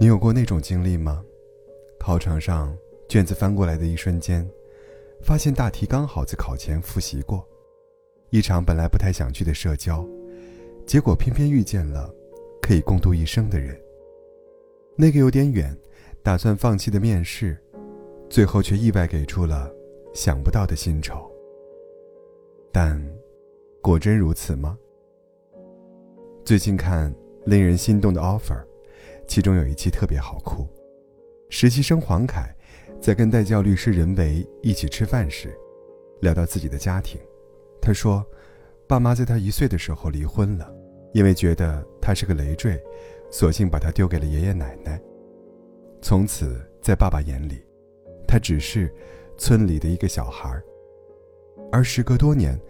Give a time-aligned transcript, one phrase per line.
[0.00, 1.22] 你有过那种经历吗？
[1.98, 2.74] 考场上
[3.06, 4.48] 卷子翻过来的一瞬间，
[5.20, 7.46] 发现大题刚好在考前复习过。
[8.30, 10.02] 一场本来不太想去的社交，
[10.86, 12.10] 结果偏偏遇见了
[12.62, 13.78] 可以共度一生的人。
[14.96, 15.76] 那个有点远，
[16.22, 17.54] 打算放弃的面试，
[18.30, 19.70] 最后却意外给出了
[20.14, 21.30] 想不到的薪酬。
[22.72, 22.98] 但，
[23.82, 24.78] 果真如此吗？
[26.42, 27.14] 最近看
[27.44, 28.64] 令人心动的 offer。
[29.30, 30.66] 其中有一期特别好哭，
[31.50, 32.52] 实习生黄凯
[33.00, 35.56] 在跟代教律师任维一起吃饭时，
[36.20, 37.20] 聊到自己的家庭，
[37.80, 38.26] 他说，
[38.88, 40.68] 爸妈在他一岁的时候离婚了，
[41.12, 42.76] 因为觉得他是个累赘，
[43.30, 45.00] 索性把他丢给了爷爷奶奶。
[46.02, 47.64] 从此，在爸爸眼里，
[48.26, 48.92] 他只是
[49.38, 50.60] 村里的一个小孩
[51.70, 52.60] 而时隔多年，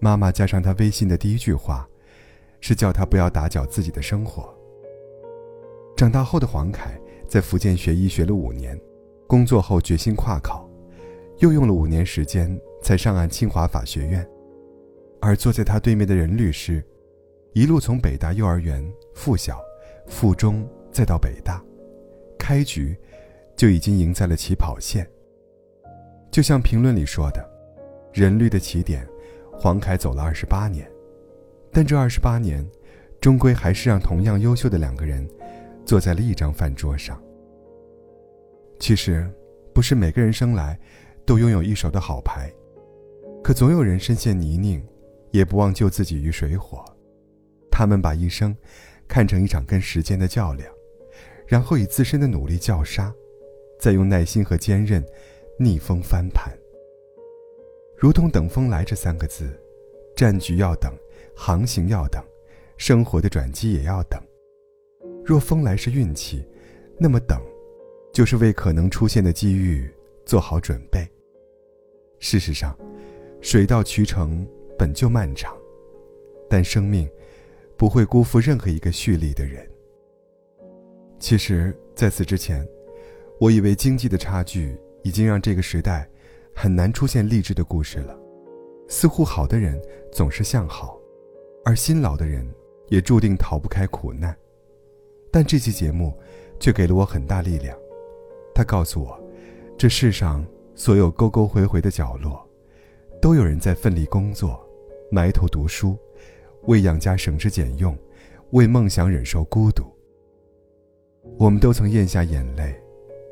[0.00, 1.88] 妈妈加上他微信的第一句话，
[2.60, 4.52] 是叫他不要打搅自己的生活。
[6.00, 6.98] 长大后的黄凯
[7.28, 8.74] 在福建学医学了五年，
[9.26, 10.66] 工作后决心跨考，
[11.40, 14.26] 又用了五年时间才上岸清华法学院。
[15.20, 16.82] 而坐在他对面的任律师，
[17.52, 19.60] 一路从北大幼儿园附小、
[20.06, 21.62] 附中再到北大，
[22.38, 22.96] 开局
[23.54, 25.06] 就已经赢在了起跑线。
[26.30, 27.46] 就像评论里说的，
[28.10, 29.06] 人律的起点，
[29.52, 30.90] 黄凯走了二十八年，
[31.70, 32.66] 但这二十八年，
[33.20, 35.28] 终归还是让同样优秀的两个人。
[35.90, 37.20] 坐在了一张饭桌上。
[38.78, 39.28] 其实，
[39.74, 40.78] 不是每个人生来
[41.26, 42.48] 都拥有一手的好牌，
[43.42, 44.80] 可总有人深陷泥泞，
[45.32, 46.84] 也不忘救自己于水火。
[47.72, 48.56] 他们把一生
[49.08, 50.72] 看成一场跟时间的较量，
[51.44, 53.12] 然后以自身的努力叫杀，
[53.76, 55.04] 再用耐心和坚韧
[55.58, 56.56] 逆风翻盘。
[57.96, 59.60] 如同“等风来”这三个字，
[60.14, 60.94] 战局要等，
[61.34, 62.24] 航行要等，
[62.76, 64.22] 生活的转机也要等。
[65.30, 66.44] 若风来是运气，
[66.98, 67.40] 那么等，
[68.12, 69.88] 就是为可能出现的机遇
[70.26, 71.08] 做好准备。
[72.18, 72.76] 事实上，
[73.40, 74.44] 水到渠成
[74.76, 75.56] 本就漫长，
[76.48, 77.08] 但生命
[77.76, 79.64] 不会辜负任何一个蓄力的人。
[81.20, 82.66] 其实，在此之前，
[83.38, 86.10] 我以为经济的差距已经让这个时代
[86.52, 88.18] 很难出现励志的故事了。
[88.88, 89.80] 似乎好的人
[90.10, 90.98] 总是向好，
[91.64, 92.44] 而辛劳的人
[92.88, 94.36] 也注定逃不开苦难。
[95.30, 96.12] 但这期节目，
[96.58, 97.76] 却给了我很大力量。
[98.54, 99.18] 他告诉我，
[99.78, 102.44] 这世上所有沟沟回回的角落，
[103.22, 104.60] 都有人在奋力工作，
[105.10, 105.96] 埋头读书，
[106.64, 107.96] 为养家省吃俭用，
[108.50, 109.84] 为梦想忍受孤独。
[111.38, 112.74] 我们都曾咽下眼泪，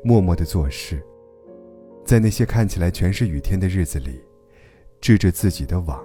[0.03, 1.03] 默默的做事，
[2.05, 4.21] 在那些看起来全是雨天的日子里，
[5.01, 6.01] 织着自己的网。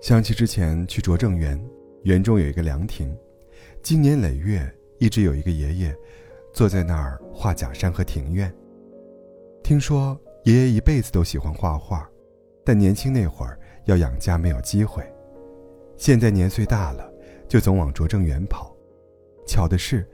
[0.00, 1.58] 想起之前去拙政园，
[2.02, 3.16] 园中有一个凉亭。
[3.82, 5.96] 经年累月，一直有一个爷爷
[6.52, 8.52] 坐在那儿画假山和庭院。
[9.62, 12.08] 听说爷爷一辈子都喜欢画画，
[12.64, 15.02] 但年轻那会儿要养家没有机会。
[15.96, 17.10] 现在年岁大了，
[17.48, 18.74] 就总往拙政园跑。
[19.46, 20.06] 巧的是，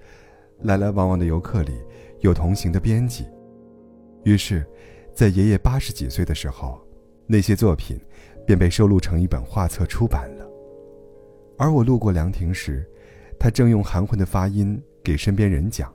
[0.60, 1.72] 来来往往的游客里
[2.20, 3.26] 有同行的编辑。
[4.22, 4.64] 于是，
[5.12, 6.80] 在爷爷八十几岁的时候，
[7.26, 8.00] 那些作品
[8.46, 10.46] 便被收录成一本画册出版了。
[11.58, 12.88] 而我路过凉亭时，
[13.44, 15.94] 他正用含混的发音给身边人讲：“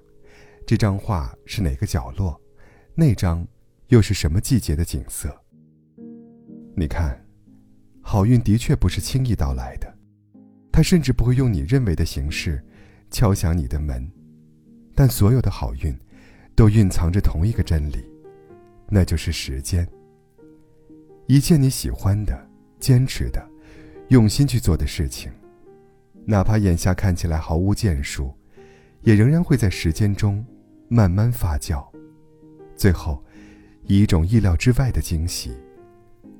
[0.67, 2.39] 这张画是哪个角落？
[2.93, 3.43] 那张
[3.87, 5.35] 又是什么季节的景色？”
[6.77, 7.25] 你看，
[8.03, 9.91] 好运的确不是轻易到来的，
[10.71, 12.63] 他甚至不会用你认为的形式
[13.09, 14.07] 敲响你的门。
[14.93, 15.97] 但所有的好运，
[16.55, 18.07] 都蕴藏着同一个真理，
[18.89, 19.89] 那就是时间。
[21.25, 22.47] 一切你喜欢的、
[22.79, 23.43] 坚持的、
[24.09, 25.31] 用心去做的事情。
[26.29, 28.31] 哪怕眼下看起来毫无建树，
[29.01, 30.45] 也仍然会在时间中
[30.87, 31.83] 慢慢发酵，
[32.75, 33.25] 最后
[33.85, 35.51] 以一种意料之外的惊喜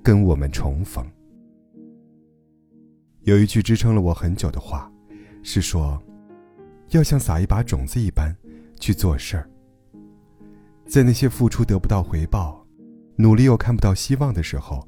[0.03, 1.03] 跟我们重逢。
[3.22, 4.91] 有一句支撑了我很久的话，
[5.41, 5.99] 是说，
[6.90, 8.31] 要像撒一把种子一般
[8.79, 9.49] 去做事儿。
[10.85, 12.64] 在那些付出得不到回报、
[13.16, 14.87] 努力又看不到希望的时候，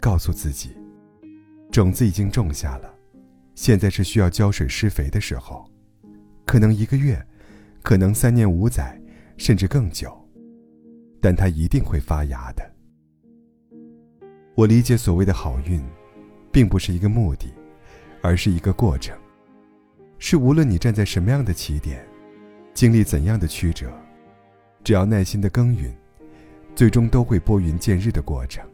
[0.00, 0.76] 告诉自己，
[1.70, 2.92] 种子已经种下了。
[3.60, 5.70] 现在是需要浇水施肥的时候，
[6.46, 7.22] 可能一个月，
[7.82, 8.98] 可能三年五载，
[9.36, 10.18] 甚至更久，
[11.20, 12.74] 但它一定会发芽的。
[14.54, 15.78] 我理解所谓的好运，
[16.50, 17.52] 并不是一个目的，
[18.22, 19.14] 而是一个过程，
[20.18, 22.02] 是无论你站在什么样的起点，
[22.72, 23.92] 经历怎样的曲折，
[24.82, 25.94] 只要耐心的耕耘，
[26.74, 28.66] 最终都会拨云见日的过程。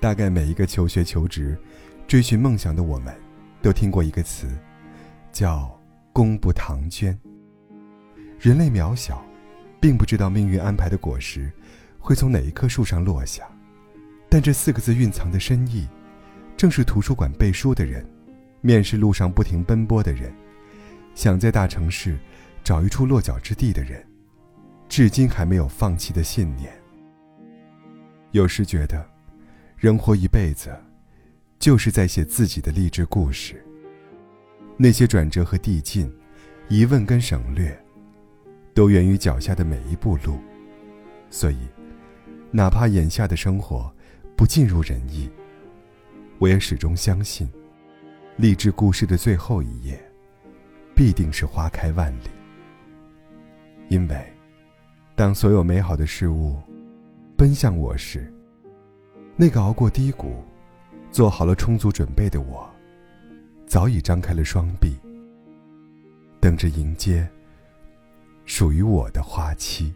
[0.00, 1.58] 大概每一个求学求职。
[2.06, 3.14] 追寻梦想的我们，
[3.62, 4.48] 都听过一个词，
[5.32, 5.80] 叫
[6.12, 7.18] 功不唐捐。
[8.38, 9.24] 人类渺小，
[9.80, 11.50] 并不知道命运安排的果实
[11.98, 13.44] 会从哪一棵树上落下，
[14.28, 15.88] 但这四个字蕴藏的深意，
[16.56, 18.04] 正是图书馆背书的人，
[18.60, 20.34] 面试路上不停奔波的人，
[21.14, 22.18] 想在大城市
[22.62, 24.04] 找一处落脚之地的人，
[24.88, 26.70] 至今还没有放弃的信念。
[28.32, 29.08] 有时觉得，
[29.76, 30.76] 人活一辈子，
[31.62, 33.64] 就是在写自己的励志故事。
[34.76, 36.12] 那些转折和递进，
[36.66, 37.72] 疑问跟省略。
[38.74, 40.40] 都源于脚下的每一步路，
[41.30, 41.58] 所以，
[42.50, 43.94] 哪怕眼下的生活
[44.34, 45.30] 不尽如人意，
[46.38, 47.48] 我也始终相信，
[48.36, 50.02] 励志故事的最后一页，
[50.96, 52.30] 必定是花开万里。
[53.88, 54.32] 因为，
[55.14, 56.60] 当所有美好的事物
[57.36, 58.34] 奔向我时，
[59.36, 60.42] 那个熬过低谷、
[61.12, 62.68] 做好了充足准备的我，
[63.66, 64.96] 早已张开了双臂，
[66.40, 67.28] 等着迎接。
[68.44, 69.94] 属于我的花期。